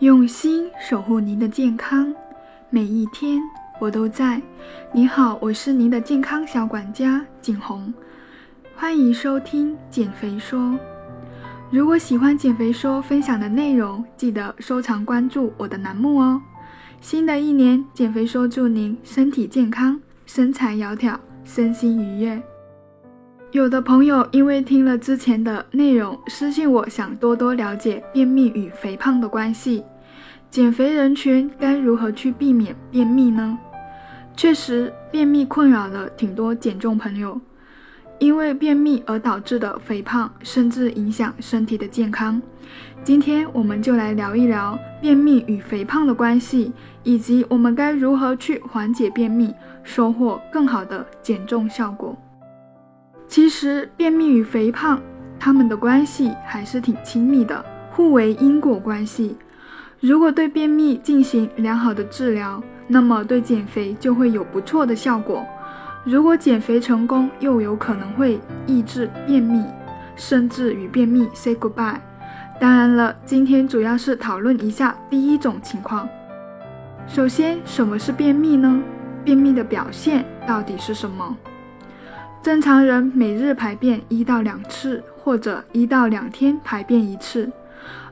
[0.00, 2.14] 用心守护您的健康，
[2.70, 3.40] 每一天
[3.80, 4.40] 我都在。
[4.92, 7.92] 你好，我是您的健康小管家景红，
[8.76, 10.78] 欢迎收听减肥说。
[11.68, 16.40] 如果喜欢减肥说分享的内容，记得收藏关注我的栏目哦。
[17.00, 22.40] 新的一年，减肥说祝您身体健康，身材窈窕，身心愉悦。
[23.50, 29.82] 有的朋友因为听了之前的内容，私信我想多多了解便秘与肥胖的关系。
[30.50, 33.58] 减肥人群该如何去避免便秘呢？
[34.36, 37.40] 确实，便秘困扰了挺多减重朋友，
[38.18, 42.42] 因为便秘而导致的肥胖，甚至影响身体的健康。
[43.02, 46.70] 今天我们就来聊一聊便秘与肥胖的关系，
[47.02, 52.14] 以及我们该如何去缓解便秘，收获更好的减重效果。
[53.28, 54.98] 其实，便秘与肥胖，
[55.38, 59.36] 它们的关系还是挺亲密的，互为因果关系。
[60.00, 65.44] 如果对便秘进行良好的治疗，那么对减肥就会有不错的效果。
[66.04, 69.62] 如果减肥成功，又有可能会抑制便秘，
[70.16, 71.98] 甚至与便秘 say goodbye。
[72.58, 76.08] 当然了，今天主要是讨论一下第一种情况。
[77.06, 78.82] 首先，什么是便秘呢？
[79.22, 81.36] 便秘的表现到底是什么？
[82.42, 87.50] 正常人每日排便一到两次，或者一到两天排便一次，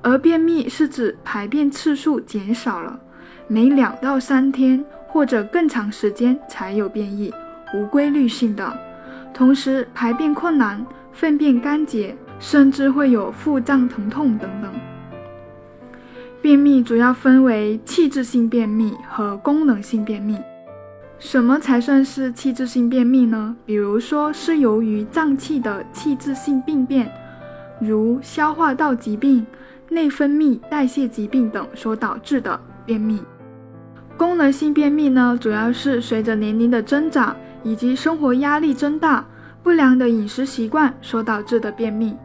[0.00, 2.98] 而便秘是指排便次数减少了，
[3.46, 7.32] 每两到三天或者更长时间才有便意，
[7.74, 8.72] 无规律性的，
[9.34, 14.72] 同时排便困难、粪便干结，甚至会有腹胀、疼痛等等。
[16.40, 20.38] 便秘主要分为器质性便秘和功能性便秘。
[21.22, 23.54] 什么才算是器质性便秘呢？
[23.64, 27.08] 比如说是由于脏器的器质性病变，
[27.80, 29.46] 如消化道疾病、
[29.88, 33.22] 内分泌代谢疾病等所导致的便秘。
[34.16, 39.24] 功能性便秘呢，主要是随着年龄的增长以及生活压力增大、
[39.62, 42.16] 不良的饮食习惯所导致的便秘。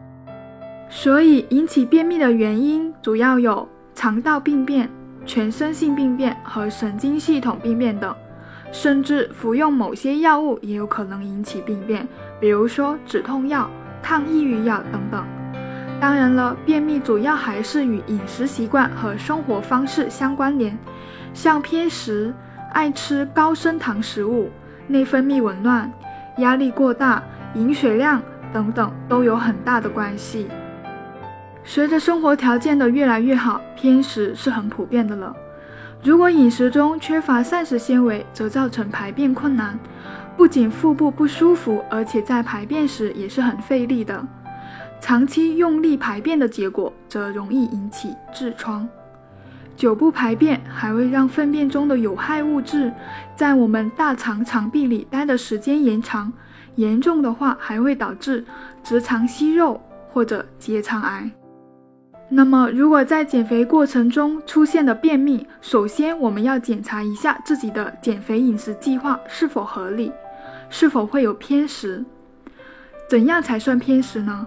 [0.90, 4.90] 所以引起便秘的原因主要有肠道病变、
[5.24, 8.12] 全身性病变和神经系统病变等。
[8.70, 12.06] 甚至服用某些药物也有可能引起病变，
[12.40, 13.70] 比如说止痛药、
[14.02, 15.24] 抗抑郁药等等。
[16.00, 20.78] 当然了，便秘主要还是与饮食习惯和生活方式相关联，
[21.34, 22.32] 像偏食、
[22.72, 24.48] 爱吃高升糖食物、
[24.86, 25.90] 内分泌紊乱、
[26.36, 27.22] 压力过大、
[27.54, 30.46] 饮水量等等都有很大的关系。
[31.64, 35.34] 随着生活条件的越来越好，偏食是很普遍的了。
[36.02, 39.78] 如果饮食中缺乏膳食纤维，则造成排便困难，
[40.36, 44.24] 不仅腹部不舒服，而且在排便时也是很费力的。
[45.00, 48.88] 长期用力排便的结果，则容易引起痔疮。
[49.76, 52.92] 久不排便，还会让粪便中的有害物质
[53.36, 56.32] 在我们大肠肠壁里待的时间延长，
[56.76, 58.44] 严重的话还会导致
[58.82, 59.80] 直肠息肉
[60.10, 61.30] 或者结肠癌。
[62.30, 70.12] 那么，如果在减肥过程中出现了便秘，首先我们要检查一下自己的减肥饮食计划是否合理，
[70.68, 72.04] 是否会有偏食。
[73.08, 74.46] 怎样才算偏食呢？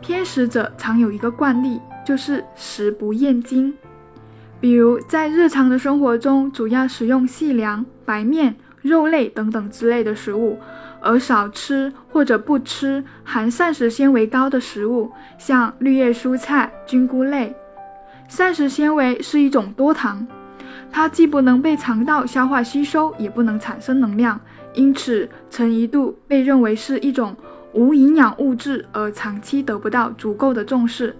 [0.00, 3.74] 偏食者常有一个惯例，就是食不厌精。
[4.58, 10.58] 比如在日常的生活中，主要食用细粮、白面、肉类等等之类的食物。
[11.04, 17.54] 而少吃或者不吃含膳食纤维高的食物，像绿叶蔬菜、菌菇类。
[18.26, 20.26] 膳食纤维是一种多糖，
[20.90, 24.40] 它既不能被肠道消化吸收，也不能产生能量，
[24.72, 27.36] 因此曾一度被认为是一种
[27.74, 31.14] 无营养物质，而长期得不到足够的重视。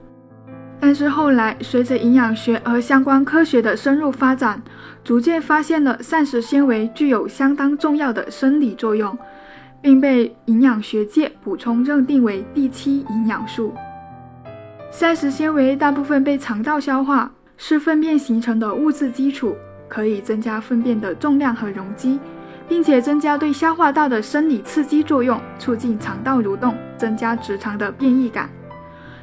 [0.80, 4.60] 但是后来，随着营养学和相关科学的深入发展，
[5.02, 9.16] 逐渐发现了膳食纤维具有相当重要的生理作用。
[9.84, 13.70] 并被营养学界补充认定为第七营养素。
[14.90, 19.54] 膳食纤维大部分被肠道消化，是粪便形成的物质基础，
[19.86, 22.18] 可以增加粪便的重量和容积，
[22.66, 28.48] 并且增加对消化道的生理刺激作用，促进肠道蠕动，增加直肠的便意感。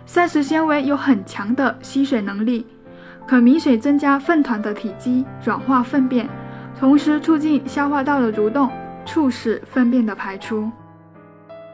[0.05, 2.67] 膳食纤维有很强的吸水能力，
[3.27, 6.29] 可明显增加粪团的体积，软化粪便，
[6.79, 8.69] 同时促进消化道的蠕动。
[9.05, 10.69] 促使粪便的排出，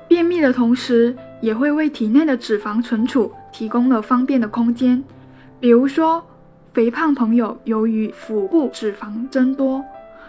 [0.08, 5.04] 便秘的同时也会为体内的脂肪存储提供了方便的空间。
[5.60, 6.26] 比如说，
[6.74, 9.84] 肥胖朋友由于腹部脂肪增多，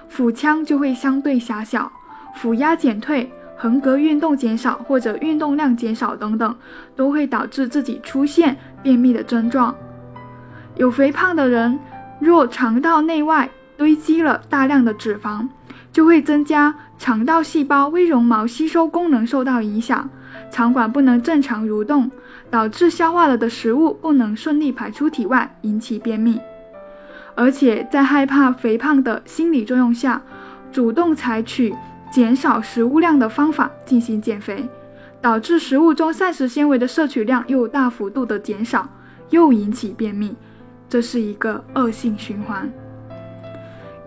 [0.09, 1.91] 腹腔就会相对狭小，
[2.35, 6.57] 腹压减退，横膈运动减少或者运动量减少等等，
[6.97, 9.75] 都会导致自己出现便秘的症状。
[10.77, 11.79] 有肥胖的人，
[12.21, 15.47] 若肠道内外堆积了大量的脂肪，
[15.93, 20.09] 就会增加肠道细胞微绒毛吸收功能受到影响，
[20.51, 22.11] 肠管不能正常蠕动，
[22.51, 26.41] 导致消化了的食物不能顺利排出体外，引起便秘。
[27.35, 30.21] 而且在害怕肥胖的心理作用下，
[30.73, 31.75] 主动采取
[32.11, 34.69] 减少食物量的方法进行减肥，
[35.21, 38.89] 导致食物中膳食纤维的摄取量又大幅度的减少，
[39.31, 40.35] 又引起便秘，
[40.89, 42.69] 这是一个恶性循环。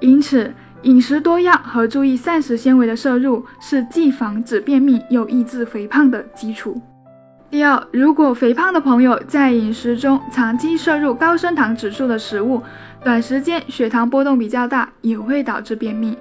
[0.01, 6.81] 因此，饮食多样和注意膳食纤维的摄入是既防止便秘又抑制肥胖的基础。
[7.51, 12.63] 第二，如果肥胖的朋友在饮食中长期摄入高升糖指数的食物，
[13.03, 16.17] 短时间血糖波动比较大，也会导致便秘。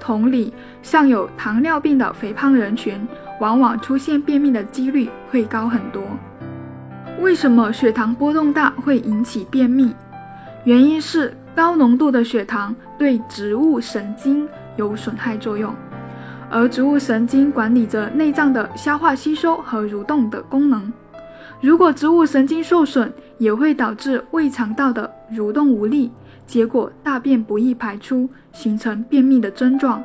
[0.00, 3.06] 同理，像有糖尿病的肥胖人群，
[3.40, 6.02] 往往出现便秘的几率会高很多。
[7.20, 9.92] 为什么血糖波动大会引起便秘？
[10.64, 14.46] 原因是高浓度的血糖对植物神经
[14.76, 15.72] 有损害作用，
[16.50, 20.92] 而植物神经管理着内脏的消化吸收和蠕动的功能。
[21.60, 26.10] 如果植物神经受损，也会导致胃肠道的蠕动无力。
[26.46, 30.02] 结果大便不易排出，形成便秘的症状。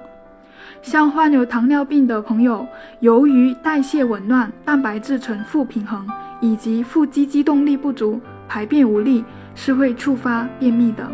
[0.81, 2.65] 像患有糖尿病的朋友，
[2.99, 6.05] 由于代谢紊乱、蛋白质呈负平衡
[6.41, 9.23] 以及腹肌肌动力不足、排便无力，
[9.55, 11.09] 是会触发便秘的。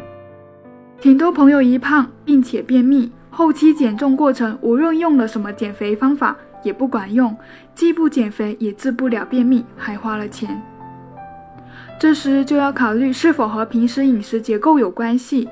[1.01, 7.33] 挺多朋友一胖并且便秘，后期减重过程无论用了什么减肥方法也不管用，
[7.73, 10.61] 既不减肥也治不了便秘，还花了钱。
[11.97, 15.47] 这时就要考虑是否和平时饮食结构有关系。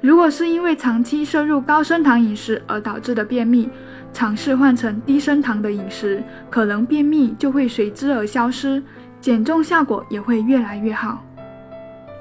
[0.00, 3.68] 如果是因为长期摄入高升糖饮食而导致的便秘，
[4.12, 8.80] 尝试换成低升糖的饮食，可能便秘就会随之而消失，
[9.20, 11.24] 减重效果也会越来越好。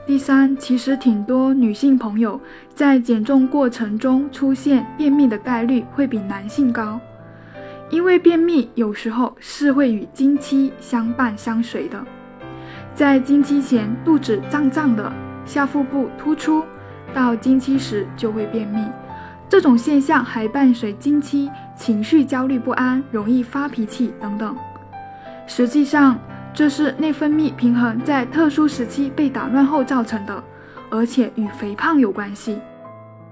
[0.08, 2.40] 第三，其实挺多女性朋友
[2.74, 7.00] 在减重过程中出现便秘的概率会比男性高，
[7.90, 12.04] 因为便秘有时候是会与经期相伴相随的。
[12.96, 15.12] 在经期前，肚子胀胀的，
[15.46, 16.64] 下腹部突出；
[17.14, 18.84] 到经期时就会便秘。
[19.48, 24.56] 这种现象还伴随经期情绪焦虑不安，容易发脾气等等。
[25.46, 26.18] 实际上，
[26.54, 30.44] 这是内分泌平衡在特殊时期被打乱后造成的，
[30.90, 32.60] 而且与肥胖有关系。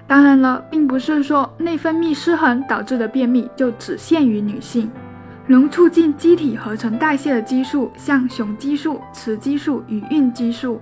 [0.08, 4.90] 当然了，并不是说内分泌失衡导致的便秘就只限于女性。
[5.46, 10.80] 能促进机体合成代谢的激素，像雄激素、雌激素与孕激素，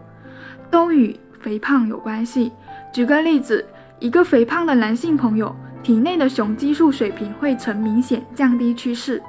[0.70, 2.52] 都与肥胖有关系。
[2.94, 3.66] 举个例子，
[4.00, 9.24] 一个肥胖的男性朋友体内的雄激素水平会呈明显降低趋势，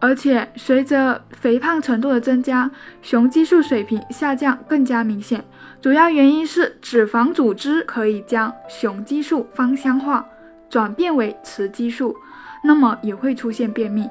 [0.00, 2.70] 而且随着肥胖程度的增加，
[3.02, 5.44] 雄激素水平下降更加明显。
[5.80, 10.24] 主要原因是脂肪组织可以将雄激素芳香化，
[10.70, 12.16] 转变为雌激素，
[12.62, 14.08] 那么也会出现便秘。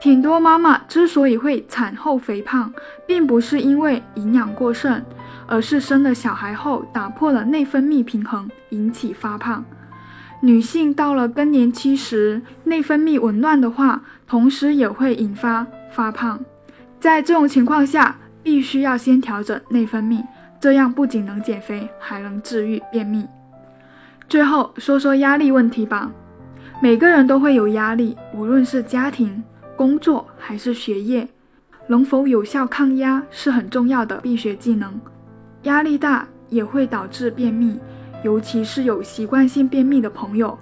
[0.00, 2.72] 挺多妈妈之所以会产后肥胖，
[3.06, 5.02] 并不是因为营养过剩，
[5.46, 9.64] 而是生了小孩后打破了内分泌平衡，引起发胖。
[10.44, 16.38] 女性到了更年期时，内分泌紊乱的话，同时也会引发发胖。
[17.00, 20.22] 在这种情况下，必须要先调整内分泌，
[20.60, 23.26] 这样不仅能减肥，还能治愈便秘。
[24.28, 26.12] 最后说说压力问题吧，
[26.78, 29.42] 每个人都会有压力，无论是家庭。
[29.76, 31.26] 工作还是学业，
[31.86, 35.00] 能否有效抗压是很重要的必学技能。
[35.62, 37.80] 压力大也会导致便秘，
[38.24, 40.58] 尤其是有习惯性便秘的朋友，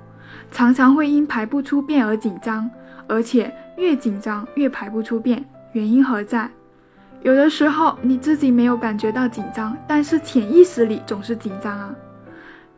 [0.50, 2.68] 常常会因排不出便而紧张，
[3.06, 5.42] 而且越紧张越排不出便，
[5.72, 6.50] 原因何在？
[7.22, 11.94] 有的时候你自己没有感觉到紧张，但是潜意识里总是紧张啊。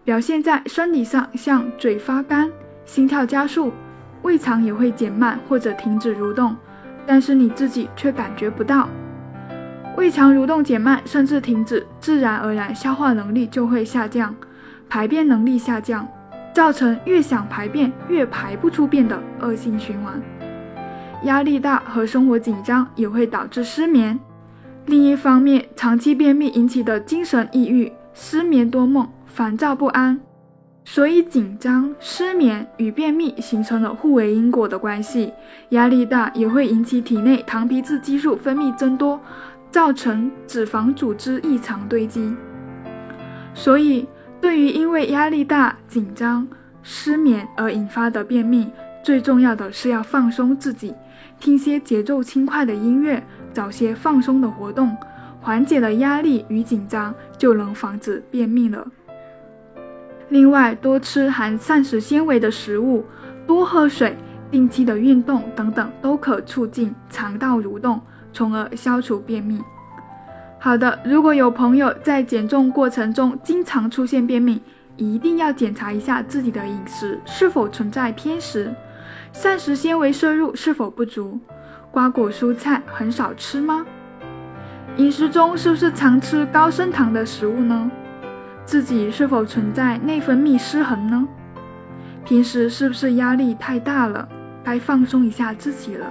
[0.05, 2.53] 表现在生理上，像嘴发干、
[2.85, 3.73] 心跳加速。
[4.21, 6.55] 胃肠也会减慢或者停止蠕动，
[7.07, 8.89] 但是你自己却感觉不到。
[9.97, 14.35] 胃肠蠕动减慢甚至停止，自然而然消化能力就会下降，
[14.89, 16.07] 排便能力下降，
[16.53, 20.21] 造成越想排便越排不出便的恶性循环。
[21.25, 24.19] 压力大和生活紧张也会导致失眠。
[24.87, 30.21] 另一方面，长期便秘引起的精神抑郁、失眠多梦、烦躁不安。
[30.85, 35.33] 所以，紧张、失眠与便秘形成了互为因果的关系。
[35.71, 39.19] 压力大也会引起体内糖皮质激素分泌增多，
[39.71, 42.37] 造成脂肪组织异常堆积。
[43.55, 44.07] 所以，
[44.41, 46.47] 对于因为压力大、紧张、
[46.83, 48.71] 失眠而引发的便秘，
[49.03, 50.95] 最重要的是要放松自己，
[51.41, 53.23] 听些节奏轻快的音乐，
[53.53, 54.97] 找些放松的活动，
[55.41, 58.87] 缓解了压力与紧张，就能防止便秘了。
[60.29, 63.05] 另外，多吃含膳食纤维的食物，
[63.47, 64.17] 多喝水，
[64.51, 68.01] 定期的运动等等，都可促进肠道蠕动，
[68.33, 69.61] 从而消除便秘。
[70.65, 74.63] 好的，如果有朋友在减重过程中经常出现便秘，
[74.97, 78.75] 一定要检查一下自己的饮食是否存在偏食，
[79.31, 81.39] 膳食纤维摄入是否不足，
[81.91, 83.85] 瓜果蔬菜很少吃吗？
[84.97, 87.91] 饮食中是不是常吃高升糖的食物呢？
[88.65, 91.29] 自己是否存在内分泌失衡呢？
[92.25, 94.27] 平时是不是压力太大了？
[94.65, 96.11] 该放松一下自己了。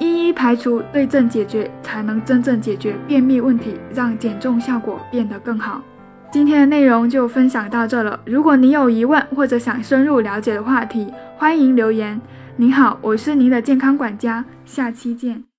[0.00, 5.82] 一一排除，对症解决，才能真正解决便秘问题，让减重效果变得更好。
[6.32, 8.18] 今天的内容就分享到这了。
[8.24, 12.18] 如果您有疑问或者想深入了解的话题，欢迎留言。
[12.56, 15.49] 您好，我是您的健康管家，下期见。